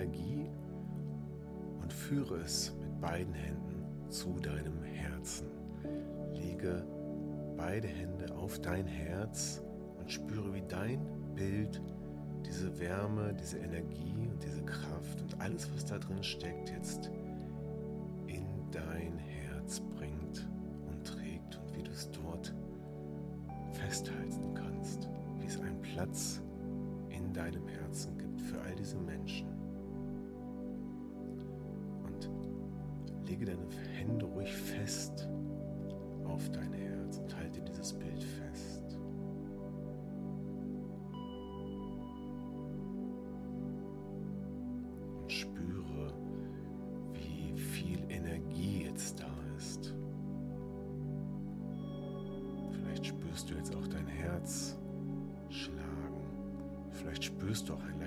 Energie 0.00 0.48
und 1.82 1.92
führe 1.92 2.36
es 2.36 2.72
mit 2.80 3.00
beiden 3.00 3.34
Händen 3.34 3.84
zu 4.08 4.38
deinem 4.40 4.82
Herzen. 4.82 5.46
Lege 6.32 6.84
beide 7.56 7.88
Hände 7.88 8.34
auf 8.34 8.58
dein 8.60 8.86
Herz 8.86 9.62
und 9.98 10.10
spüre, 10.10 10.54
wie 10.54 10.62
dein 10.68 11.00
Bild 11.34 11.82
diese 12.46 12.78
Wärme, 12.80 13.34
diese 13.34 13.58
Energie 13.58 14.28
und 14.30 14.42
diese 14.42 14.62
Kraft 14.62 15.20
und 15.20 15.38
alles, 15.40 15.70
was 15.74 15.84
da 15.84 15.98
drin 15.98 16.22
steckt, 16.22 16.70
jetzt 16.70 17.10
in 18.26 18.46
dein 18.70 19.18
Herz 19.18 19.80
bringt 19.80 20.48
und 20.88 21.06
trägt 21.06 21.58
und 21.58 21.76
wie 21.76 21.82
du 21.82 21.90
es 21.90 22.10
dort 22.10 22.54
festhalten 23.72 24.54
kannst, 24.54 25.10
wie 25.38 25.46
es 25.46 25.60
einen 25.60 25.80
Platz 25.82 26.40
in 27.10 27.34
deinem 27.34 27.68
Herzen 27.68 28.16
gibt 28.16 28.40
für 28.40 28.60
all 28.62 28.74
diese 28.74 28.96
Menschen. 28.96 29.59
Lege 33.30 33.44
deine 33.44 33.66
Hände 33.96 34.26
ruhig 34.26 34.52
fest 34.52 35.28
auf 36.24 36.50
dein 36.50 36.72
Herz 36.72 37.18
und 37.18 37.36
halte 37.36 37.60
dieses 37.62 37.92
Bild 37.92 38.22
fest. 38.22 38.50
spürst 53.40 53.50
du 53.50 53.54
jetzt 53.54 53.74
auch 53.74 53.86
dein 53.86 54.06
Herz 54.06 54.76
schlagen. 55.48 56.90
Vielleicht 56.90 57.24
spürst 57.24 57.68
du 57.68 57.74
auch 57.74 57.82
ein 57.82 57.98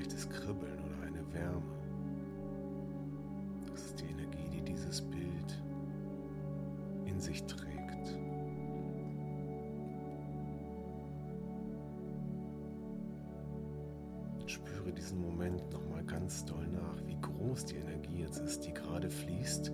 Spüre 14.83 14.95
diesen 14.95 15.21
Moment 15.21 15.71
nochmal 15.71 16.03
ganz 16.03 16.43
doll 16.43 16.67
nach, 16.67 16.97
wie 17.07 17.15
groß 17.21 17.63
die 17.67 17.77
Energie 17.77 18.19
jetzt 18.19 18.39
ist, 18.39 18.65
die 18.65 18.73
gerade 18.73 19.09
fließt, 19.09 19.71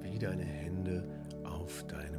wie 0.00 0.18
deine 0.18 0.42
Hände 0.42 1.04
auf 1.44 1.86
deinem 1.86 2.17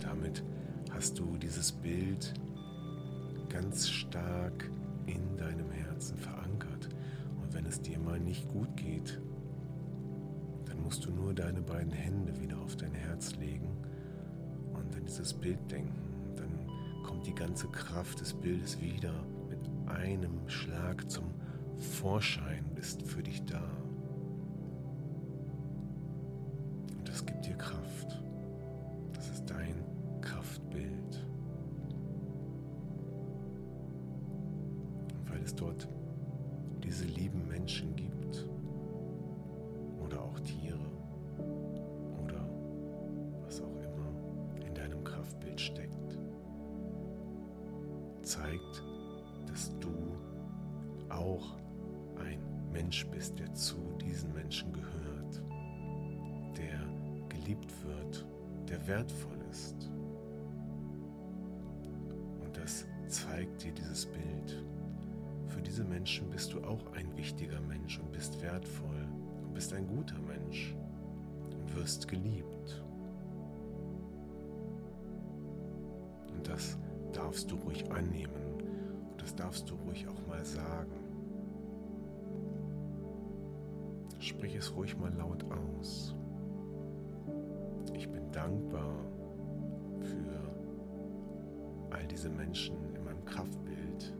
damit 0.00 0.44
hast 0.90 1.18
du 1.18 1.36
dieses 1.36 1.72
Bild 1.72 2.34
ganz 3.48 3.88
stark 3.88 4.70
in 5.06 5.36
deinem 5.36 5.70
Herzen 5.70 6.16
verankert. 6.18 6.88
Und 7.40 7.54
wenn 7.54 7.66
es 7.66 7.80
dir 7.80 7.98
mal 7.98 8.18
nicht 8.18 8.48
gut 8.48 8.76
geht, 8.76 9.20
dann 10.66 10.82
musst 10.82 11.04
du 11.04 11.10
nur 11.10 11.34
deine 11.34 11.62
beiden 11.62 11.92
Hände 11.92 12.40
wieder 12.40 12.58
auf 12.58 12.76
dein 12.76 12.94
Herz 12.94 13.36
legen 13.36 13.76
und 14.72 14.94
an 14.96 15.04
dieses 15.06 15.32
Bild 15.34 15.58
denken. 15.70 16.34
Dann 16.36 17.02
kommt 17.04 17.26
die 17.26 17.34
ganze 17.34 17.68
Kraft 17.68 18.20
des 18.20 18.34
Bildes 18.34 18.80
wieder 18.80 19.14
mit 19.48 19.60
einem 19.88 20.48
Schlag 20.48 21.10
zum 21.10 21.24
Vorschein, 21.76 22.64
ist 22.76 23.02
für 23.02 23.22
dich 23.22 23.44
da. 23.44 23.83
Kraftbild 45.54 45.60
steckt, 45.60 46.18
zeigt, 48.22 48.82
dass 49.46 49.72
du 49.80 50.16
auch 51.08 51.56
ein 52.18 52.40
Mensch 52.72 53.06
bist, 53.06 53.38
der 53.38 53.52
zu 53.54 53.76
diesen 54.00 54.32
Menschen 54.34 54.72
gehört, 54.72 55.42
der 56.56 56.80
geliebt 57.28 57.72
wird, 57.84 58.26
der 58.68 58.86
wertvoll 58.86 59.38
ist. 59.50 59.90
Und 62.40 62.56
das 62.56 62.86
zeigt 63.08 63.62
dir 63.62 63.72
dieses 63.72 64.06
Bild. 64.06 64.64
Für 65.48 65.62
diese 65.62 65.84
Menschen 65.84 66.30
bist 66.30 66.52
du 66.52 66.64
auch 66.64 66.92
ein 66.94 67.16
wichtiger 67.16 67.60
Mensch 67.60 67.98
und 67.98 68.10
bist 68.10 68.40
wertvoll 68.42 69.06
und 69.42 69.54
bist 69.54 69.72
ein 69.72 69.86
guter 69.86 70.18
Mensch 70.20 70.74
und 71.52 71.76
wirst 71.76 72.08
geliebt. 72.08 72.83
Darfst 77.34 77.50
du 77.50 77.56
ruhig 77.56 77.90
annehmen 77.90 78.54
und 79.10 79.20
das 79.20 79.34
darfst 79.34 79.68
du 79.68 79.74
ruhig 79.74 80.06
auch 80.06 80.26
mal 80.28 80.44
sagen. 80.44 80.92
Sprich 84.20 84.54
es 84.54 84.72
ruhig 84.76 84.96
mal 84.96 85.12
laut 85.14 85.44
aus. 85.50 86.14
Ich 87.92 88.08
bin 88.08 88.30
dankbar 88.30 88.94
für 89.98 90.38
all 91.90 92.06
diese 92.06 92.30
Menschen 92.30 92.76
in 92.94 93.02
meinem 93.02 93.24
Kraftbild 93.24 94.14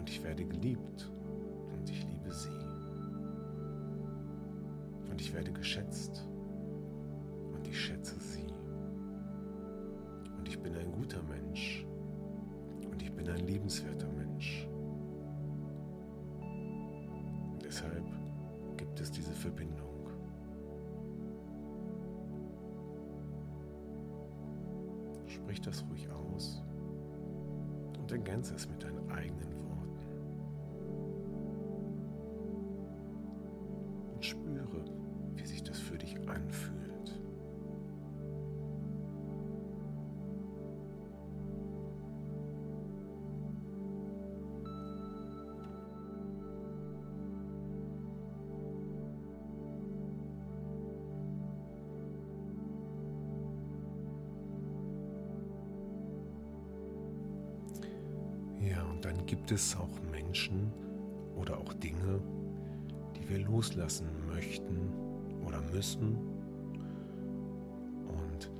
und 0.00 0.10
ich 0.10 0.20
werde 0.24 0.44
geliebt 0.44 1.08
und 1.72 1.88
ich 1.88 2.04
liebe 2.08 2.32
sie. 2.32 2.48
Und 5.08 5.20
ich 5.20 5.32
werde 5.32 5.52
geschätzt 5.52 6.27
guter 11.08 11.22
Mensch 11.22 11.86
und 12.90 13.00
ich 13.02 13.10
bin 13.12 13.26
ein 13.30 13.46
liebenswerter 13.46 14.08
Mensch. 14.08 14.68
Deshalb 17.64 18.04
gibt 18.76 19.00
es 19.00 19.10
diese 19.10 19.32
Verbindung. 19.32 20.10
Sprich 25.26 25.62
das 25.62 25.82
ruhig 25.88 26.10
aus 26.10 26.62
und 27.98 28.12
ergänze 28.12 28.54
es 28.54 28.68
mit 28.68 28.82
deinen 28.82 29.10
eigenen 29.10 29.50
Worten. 29.54 29.67
Gibt 59.28 59.52
es 59.52 59.76
auch 59.76 60.00
Menschen 60.10 60.72
oder 61.36 61.58
auch 61.58 61.74
Dinge, 61.74 62.20
die 63.14 63.28
wir 63.28 63.40
loslassen 63.40 64.06
möchten 64.26 64.90
oder 65.46 65.60
müssen. 65.70 66.16
Und 68.08 68.50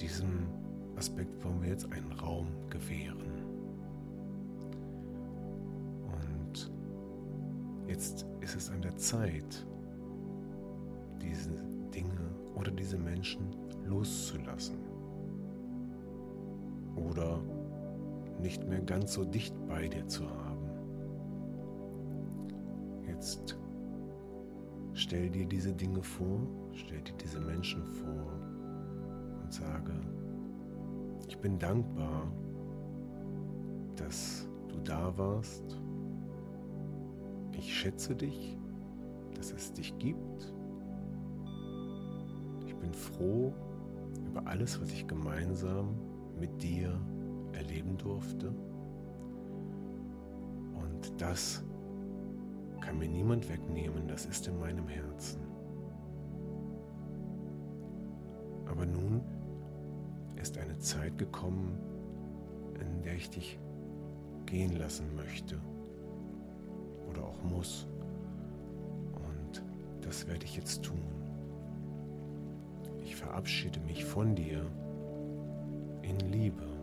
diesem 0.00 0.48
Aspekt 0.96 1.44
wollen 1.44 1.60
wir 1.60 1.68
jetzt 1.68 1.92
einen 1.92 2.10
Raum 2.12 2.46
gewähren. 2.70 3.44
Und 6.06 6.72
jetzt 7.86 8.26
ist 8.40 8.56
es 8.56 8.70
an 8.70 8.80
der 8.80 8.96
Zeit, 8.96 9.66
diese 11.20 11.50
Dinge 11.94 12.30
oder 12.54 12.70
diese 12.70 12.96
Menschen 12.96 13.54
loszulassen. 13.84 14.78
Oder 16.96 17.42
nicht 18.40 18.66
mehr 18.66 18.80
ganz 18.80 19.14
so 19.14 19.24
dicht 19.24 19.54
bei 19.66 19.88
dir 19.88 20.06
zu 20.06 20.24
haben. 20.28 20.70
Jetzt 23.06 23.58
stell 24.92 25.30
dir 25.30 25.46
diese 25.46 25.72
Dinge 25.72 26.02
vor, 26.02 26.40
stell 26.72 27.00
dir 27.02 27.14
diese 27.22 27.40
Menschen 27.40 27.84
vor 27.84 28.40
und 29.42 29.52
sage, 29.52 29.92
ich 31.28 31.38
bin 31.38 31.58
dankbar, 31.58 32.30
dass 33.96 34.48
du 34.68 34.78
da 34.84 35.16
warst. 35.16 35.80
Ich 37.52 37.74
schätze 37.74 38.14
dich, 38.14 38.56
dass 39.34 39.52
es 39.52 39.72
dich 39.72 39.96
gibt. 39.98 40.54
Ich 42.66 42.76
bin 42.76 42.92
froh 42.92 43.52
über 44.26 44.46
alles, 44.46 44.80
was 44.80 44.90
ich 44.92 45.06
gemeinsam 45.06 45.94
mit 46.38 46.62
dir 46.62 47.00
erleben 47.56 47.96
durfte. 47.96 48.48
Und 50.74 51.20
das 51.20 51.64
kann 52.80 52.98
mir 52.98 53.08
niemand 53.08 53.48
wegnehmen, 53.48 54.06
das 54.06 54.26
ist 54.26 54.46
in 54.46 54.58
meinem 54.58 54.86
Herzen. 54.88 55.40
Aber 58.66 58.86
nun 58.86 59.22
ist 60.40 60.58
eine 60.58 60.78
Zeit 60.78 61.16
gekommen, 61.18 61.78
in 62.80 63.02
der 63.02 63.14
ich 63.14 63.30
dich 63.30 63.58
gehen 64.44 64.76
lassen 64.76 65.14
möchte 65.16 65.58
oder 67.08 67.24
auch 67.24 67.42
muss. 67.42 67.86
Und 69.14 69.62
das 70.02 70.26
werde 70.28 70.44
ich 70.44 70.56
jetzt 70.56 70.84
tun. 70.84 71.02
Ich 73.02 73.16
verabschiede 73.16 73.80
mich 73.80 74.04
von 74.04 74.34
dir 74.34 74.64
in 76.02 76.18
Liebe 76.30 76.75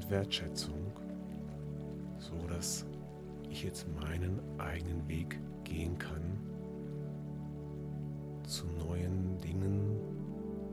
und 0.00 0.10
Wertschätzung, 0.10 0.92
so 2.18 2.34
dass 2.46 2.86
ich 3.50 3.64
jetzt 3.64 3.86
meinen 4.00 4.40
eigenen 4.58 5.06
Weg 5.08 5.38
gehen 5.64 5.98
kann 5.98 6.38
zu 8.44 8.66
neuen 8.66 9.36
Dingen, 9.38 10.00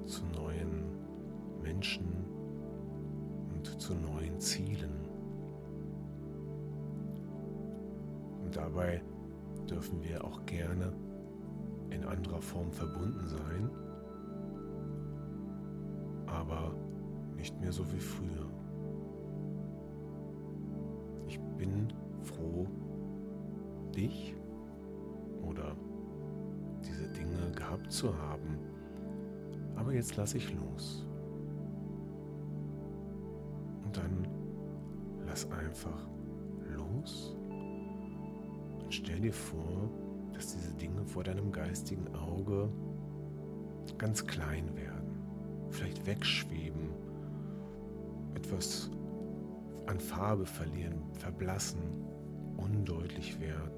zu 0.06 0.24
neuen 0.28 0.86
Menschen 1.62 2.08
und 3.54 3.82
zu 3.82 3.96
neuen 3.96 4.40
Zielen. 4.40 4.96
Und 8.46 8.56
dabei 8.56 9.02
dürfen 9.70 10.02
wir 10.04 10.24
auch 10.24 10.46
gerne 10.46 10.94
in 11.90 12.06
anderer 12.06 12.42
Form 12.42 12.72
verbunden 12.72 13.28
sein, 13.28 13.70
aber 16.28 16.74
nicht 17.36 17.60
mehr 17.60 17.74
so 17.74 17.84
wie 17.92 18.00
früher. 18.00 18.48
Dich 23.98 24.36
oder 25.42 25.76
diese 26.86 27.08
Dinge 27.10 27.52
gehabt 27.56 27.92
zu 27.92 28.16
haben, 28.16 28.60
aber 29.76 29.94
jetzt 29.94 30.16
lasse 30.16 30.38
ich 30.38 30.54
los. 30.54 31.06
Und 33.84 33.98
dann 33.98 34.28
lass 35.26 35.52
einfach 35.52 36.08
los 36.76 37.36
und 38.84 38.94
stell 38.94 39.20
dir 39.20 39.34
vor, 39.34 39.90
dass 40.34 40.54
diese 40.54 40.74
Dinge 40.76 41.04
vor 41.06 41.24
deinem 41.24 41.52
geistigen 41.52 42.08
Auge 42.16 42.70
ganz 43.98 44.26
klein 44.26 44.76
werden, 44.76 45.18
vielleicht 45.72 46.06
wegschweben, 46.06 46.92
etwas 48.36 48.92
an 49.88 50.00
Farbe 50.00 50.46
verlieren, 50.46 51.02
verblassen, 51.14 51.80
undeutlich 52.58 53.40
werden 53.40 53.77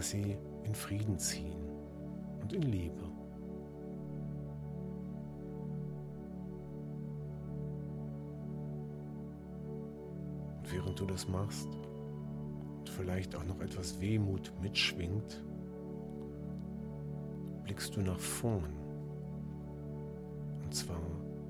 dass 0.00 0.12
sie 0.12 0.38
in 0.64 0.74
Frieden 0.74 1.18
ziehen 1.18 1.60
und 2.40 2.54
in 2.54 2.62
Liebe. 2.62 3.02
Und 10.56 10.72
während 10.72 10.98
du 10.98 11.04
das 11.04 11.28
machst 11.28 11.68
und 12.78 12.88
vielleicht 12.88 13.36
auch 13.36 13.44
noch 13.44 13.60
etwas 13.60 14.00
Wehmut 14.00 14.50
mitschwingt, 14.62 15.44
blickst 17.64 17.94
du 17.94 18.00
nach 18.00 18.18
vorn. 18.18 18.72
Und 20.64 20.74
zwar 20.74 21.02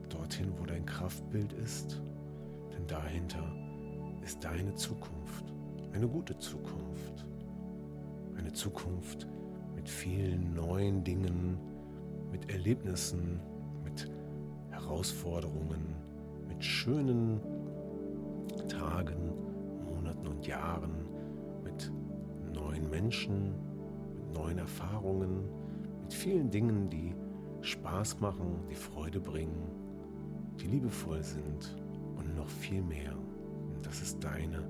dorthin, 0.09 0.53
wo 0.59 0.67
dein 0.67 0.85
Kraftbild 0.85 1.53
ist, 1.53 2.03
denn 2.73 2.85
dahinter 2.89 3.45
ist 4.25 4.43
deine 4.43 4.75
Zukunft, 4.75 5.45
eine 5.93 6.09
gute 6.09 6.37
Zukunft 6.37 7.31
eine 8.51 8.57
Zukunft 8.57 9.29
mit 9.77 9.89
vielen 9.89 10.55
neuen 10.55 11.05
Dingen, 11.05 11.57
mit 12.33 12.51
Erlebnissen, 12.51 13.39
mit 13.85 14.11
Herausforderungen, 14.71 15.95
mit 16.49 16.65
schönen 16.65 17.41
Tagen, 18.67 19.35
Monaten 19.85 20.27
und 20.27 20.45
Jahren, 20.49 20.91
mit 21.63 21.93
neuen 22.53 22.91
Menschen, 22.91 23.55
mit 24.15 24.35
neuen 24.35 24.59
Erfahrungen, 24.59 25.45
mit 26.03 26.13
vielen 26.13 26.51
Dingen, 26.51 26.91
die 26.91 27.15
Spaß 27.61 28.19
machen, 28.19 28.65
die 28.69 28.75
Freude 28.75 29.21
bringen, 29.21 29.71
die 30.61 30.67
liebevoll 30.67 31.23
sind 31.23 31.77
und 32.17 32.35
noch 32.35 32.49
viel 32.49 32.83
mehr. 32.83 33.15
Und 33.73 33.87
das 33.87 34.03
ist 34.03 34.25
deine 34.25 34.67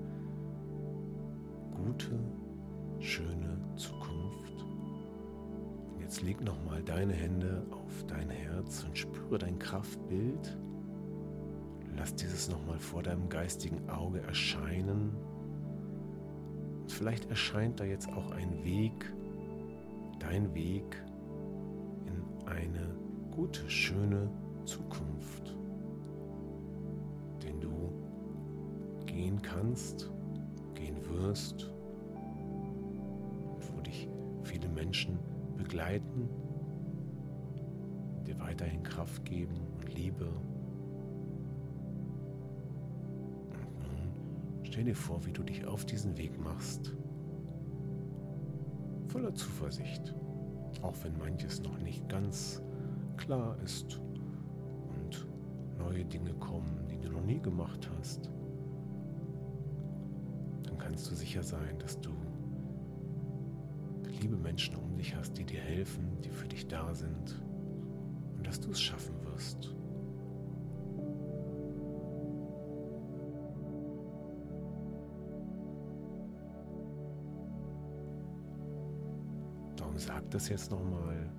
gute, 1.71 2.19
schöne 3.01 3.57
Zukunft. 3.75 4.63
Und 5.93 6.01
jetzt 6.01 6.21
leg 6.21 6.41
nochmal 6.41 6.83
deine 6.83 7.13
Hände 7.13 7.65
auf 7.71 8.05
dein 8.07 8.29
Herz 8.29 8.83
und 8.83 8.97
spüre 8.97 9.37
dein 9.37 9.57
Kraftbild. 9.59 10.57
Lass 11.97 12.15
dieses 12.15 12.49
nochmal 12.49 12.79
vor 12.79 13.03
deinem 13.03 13.27
geistigen 13.27 13.89
Auge 13.89 14.21
erscheinen. 14.21 15.15
Und 16.81 16.91
vielleicht 16.91 17.29
erscheint 17.29 17.79
da 17.79 17.83
jetzt 17.83 18.07
auch 18.09 18.31
ein 18.31 18.63
Weg, 18.63 19.11
dein 20.19 20.53
Weg 20.53 21.03
in 22.05 22.47
eine 22.47 22.95
gute, 23.31 23.69
schöne 23.69 24.29
Zukunft, 24.65 25.57
den 27.43 27.59
du 27.59 27.91
gehen 29.05 29.41
kannst, 29.41 30.11
gehen 30.75 30.97
wirst, 31.09 31.71
viele 34.61 34.73
Menschen 34.73 35.17
begleiten, 35.57 36.29
dir 38.25 38.37
weiterhin 38.39 38.83
Kraft 38.83 39.25
geben 39.25 39.55
und 39.75 39.93
Liebe. 39.93 40.27
Und 43.79 43.81
nun 43.81 44.63
stell 44.63 44.83
dir 44.83 44.95
vor, 44.95 45.25
wie 45.25 45.31
du 45.31 45.43
dich 45.43 45.65
auf 45.65 45.85
diesen 45.85 46.17
Weg 46.17 46.39
machst, 46.39 46.95
voller 49.07 49.33
Zuversicht, 49.33 50.13
auch 50.81 50.95
wenn 51.03 51.17
manches 51.17 51.61
noch 51.61 51.79
nicht 51.79 52.07
ganz 52.07 52.61
klar 53.17 53.57
ist 53.63 53.99
und 54.89 55.27
neue 55.77 56.05
Dinge 56.05 56.33
kommen, 56.35 56.87
die 56.87 56.99
du 56.99 57.09
noch 57.09 57.23
nie 57.23 57.39
gemacht 57.39 57.89
hast, 57.97 58.31
dann 60.63 60.77
kannst 60.77 61.09
du 61.09 61.15
sicher 61.15 61.43
sein, 61.43 61.77
dass 61.79 61.99
du 61.99 62.11
Menschen 64.41 64.75
um 64.75 64.97
dich 64.97 65.15
hast, 65.15 65.37
die 65.37 65.45
dir 65.45 65.61
helfen, 65.61 66.17
die 66.23 66.29
für 66.29 66.47
dich 66.47 66.67
da 66.67 66.93
sind 66.93 67.41
und 68.37 68.45
dass 68.45 68.59
du 68.59 68.71
es 68.71 68.81
schaffen 68.81 69.15
wirst. 69.23 69.75
Darum 79.75 79.97
sag 79.97 80.29
das 80.31 80.49
jetzt 80.49 80.71
nochmal. 80.71 81.29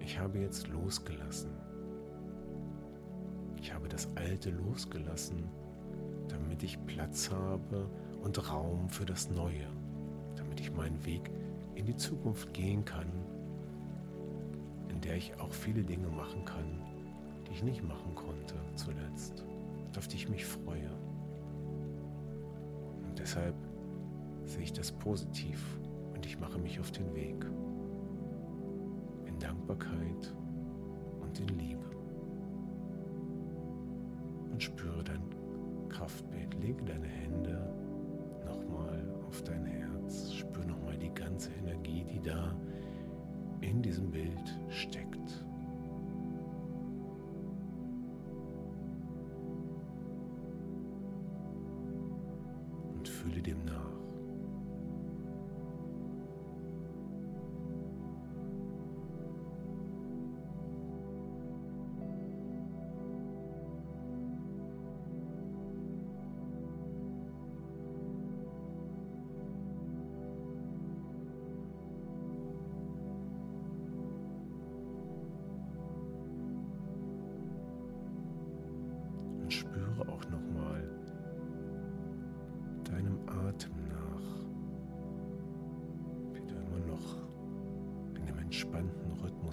Ich 0.00 0.18
habe 0.18 0.38
jetzt 0.38 0.68
losgelassen. 0.68 1.50
Ich 3.60 3.72
habe 3.72 3.88
das 3.88 4.08
Alte 4.16 4.50
losgelassen, 4.50 5.44
damit 6.28 6.62
ich 6.62 6.84
Platz 6.86 7.30
habe 7.30 7.88
und 8.22 8.50
Raum 8.50 8.88
für 8.88 9.04
das 9.04 9.30
Neue 9.30 9.66
meinen 10.74 11.04
Weg 11.04 11.30
in 11.74 11.86
die 11.86 11.96
Zukunft 11.96 12.52
gehen 12.52 12.84
kann, 12.84 13.06
in 14.88 15.00
der 15.00 15.16
ich 15.16 15.38
auch 15.40 15.52
viele 15.52 15.82
Dinge 15.82 16.08
machen 16.08 16.44
kann, 16.44 16.80
die 17.46 17.52
ich 17.52 17.62
nicht 17.62 17.82
machen 17.82 18.14
konnte 18.14 18.54
zuletzt, 18.74 19.44
auf 19.96 20.08
die 20.08 20.16
ich 20.16 20.28
mich 20.28 20.44
freue. 20.44 20.90
Und 23.04 23.18
deshalb 23.18 23.54
sehe 24.44 24.62
ich 24.62 24.72
das 24.72 24.92
positiv 24.92 25.78
und 26.14 26.24
ich 26.26 26.38
mache 26.38 26.58
mich 26.58 26.78
auf 26.80 26.90
den 26.92 27.14
Weg 27.14 27.44
in 29.26 29.38
Dankbarkeit 29.38 30.34
und 31.20 31.40
in 31.40 31.48
Liebe. 31.58 31.84
Und 34.50 34.62
spüre 34.62 35.02
dein 35.02 35.22
Kraftbild, 35.88 36.54
lege 36.60 36.82
deine 36.84 37.06
Hände 37.06 37.72
nochmal 38.44 39.02
auf 39.26 39.42
dein 39.42 39.64
Herz, 39.64 40.32
spür 40.52 40.66
nochmal 40.66 40.98
die 40.98 41.12
ganze 41.14 41.50
Energie, 41.52 42.04
die 42.04 42.20
da 42.20 42.54
in 43.62 43.80
diesem 43.80 44.10
Bild 44.10 44.58
steckt. 44.68 45.44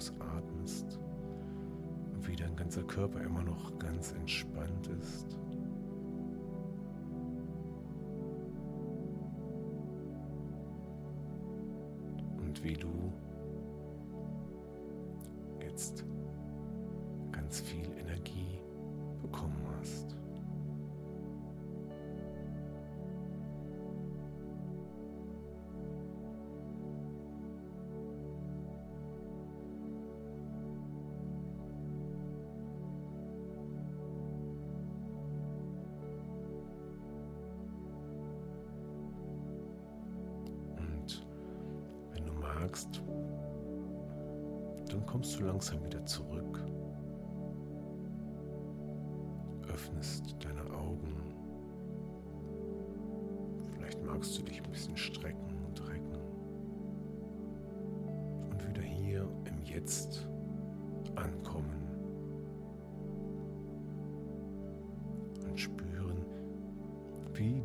Rhythmus 0.00 0.12
atmest 0.20 0.98
und 2.12 2.26
wie 2.26 2.36
dein 2.36 2.56
ganzer 2.56 2.82
Körper 2.84 3.20
immer 3.20 3.42
noch 3.42 3.78
ganz 3.78 4.12
entspannt 4.12 4.88
ist. 4.98 5.38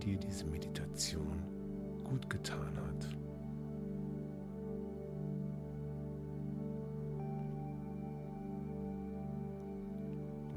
Dir 0.06 0.18
diese 0.18 0.45
Meditation 0.45 1.41
gut 2.03 2.30
getan 2.30 2.78
hat. 2.78 3.08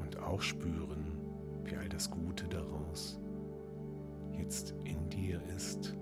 Und 0.03 0.19
auch 0.23 0.43
spüren, 0.43 1.19
wie 1.65 1.77
all 1.77 1.89
das 1.89 2.11
Gute 2.11 2.47
daraus 2.49 3.19
jetzt 4.39 4.75
in 4.85 5.09
dir 5.09 5.41
ist 5.57 5.97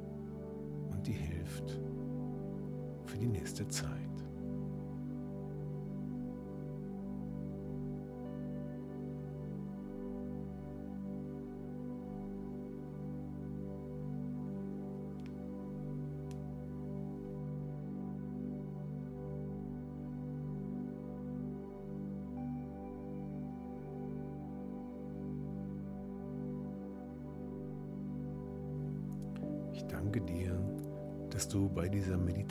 und 0.90 1.06
dir 1.06 1.14
hilft 1.14 1.78
für 3.06 3.18
die 3.18 3.28
nächste 3.28 3.66
Zeit. 3.68 4.05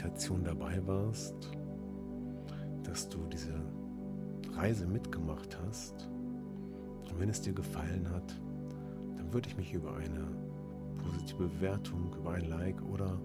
Meditation 0.06 0.44
dabei 0.44 0.86
warst, 0.86 1.34
dass 2.84 3.10
du 3.10 3.26
diese 3.26 3.56
Reise 4.52 4.86
mitgemacht 4.86 5.58
hast. 5.66 6.08
Und 7.10 7.20
wenn 7.20 7.30
es 7.30 7.42
dir 7.42 7.54
gefallen 7.54 8.08
hat, 8.12 8.40
dann 9.18 9.34
würde 9.34 9.50
ich 9.50 9.58
mich 9.58 9.74
über 9.74 9.96
eine 9.96 10.28
positive 10.98 11.48
Bewertung, 11.48 12.16
über 12.20 12.34
ein 12.34 12.48
Like 12.48 12.80
oder 12.84 13.20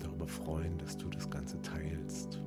darüber 0.00 0.26
freuen, 0.26 0.76
dass 0.78 0.96
du 0.96 1.08
das 1.08 1.30
Ganze 1.30 1.62
teilst. 1.62 2.42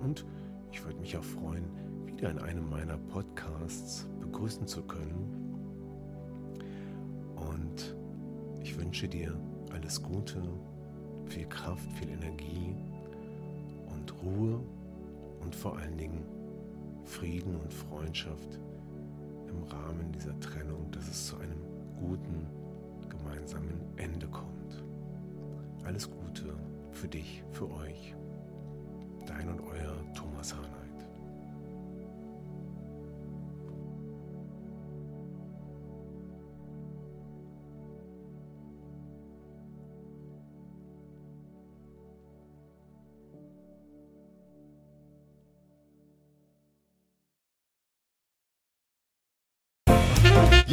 Und 0.00 0.24
ich 0.70 0.84
würde 0.84 1.00
mich 1.00 1.16
auch 1.16 1.24
freuen, 1.24 1.64
wieder 2.06 2.30
in 2.30 2.38
einem 2.38 2.70
meiner 2.70 2.96
Podcasts 2.96 4.08
begrüßen 4.20 4.68
zu 4.68 4.82
können. 4.82 5.32
Und 7.34 7.96
ich 8.62 8.78
wünsche 8.78 9.08
dir 9.08 9.36
alles 9.72 10.00
Gute, 10.00 10.40
viel 11.26 11.46
Kraft, 11.46 11.90
viel 11.92 12.10
Energie 12.10 12.74
und 13.86 14.14
Ruhe 14.22 14.60
und 15.40 15.54
vor 15.54 15.78
allen 15.78 15.96
Dingen 15.96 16.24
Frieden 17.04 17.56
und 17.56 17.72
Freundschaft 17.72 18.60
im 19.48 19.62
Rahmen 19.64 20.10
dieser 20.12 20.38
Trennung, 20.40 20.90
dass 20.90 21.08
es 21.08 21.26
zu 21.26 21.36
einem 21.36 21.60
guten 21.98 22.46
gemeinsamen 23.08 23.80
Ende 23.96 24.26
kommt. 24.28 24.84
Alles 25.84 26.10
Gute 26.10 26.54
für 26.92 27.08
dich, 27.08 27.42
für 27.52 27.70
euch. 27.70 28.14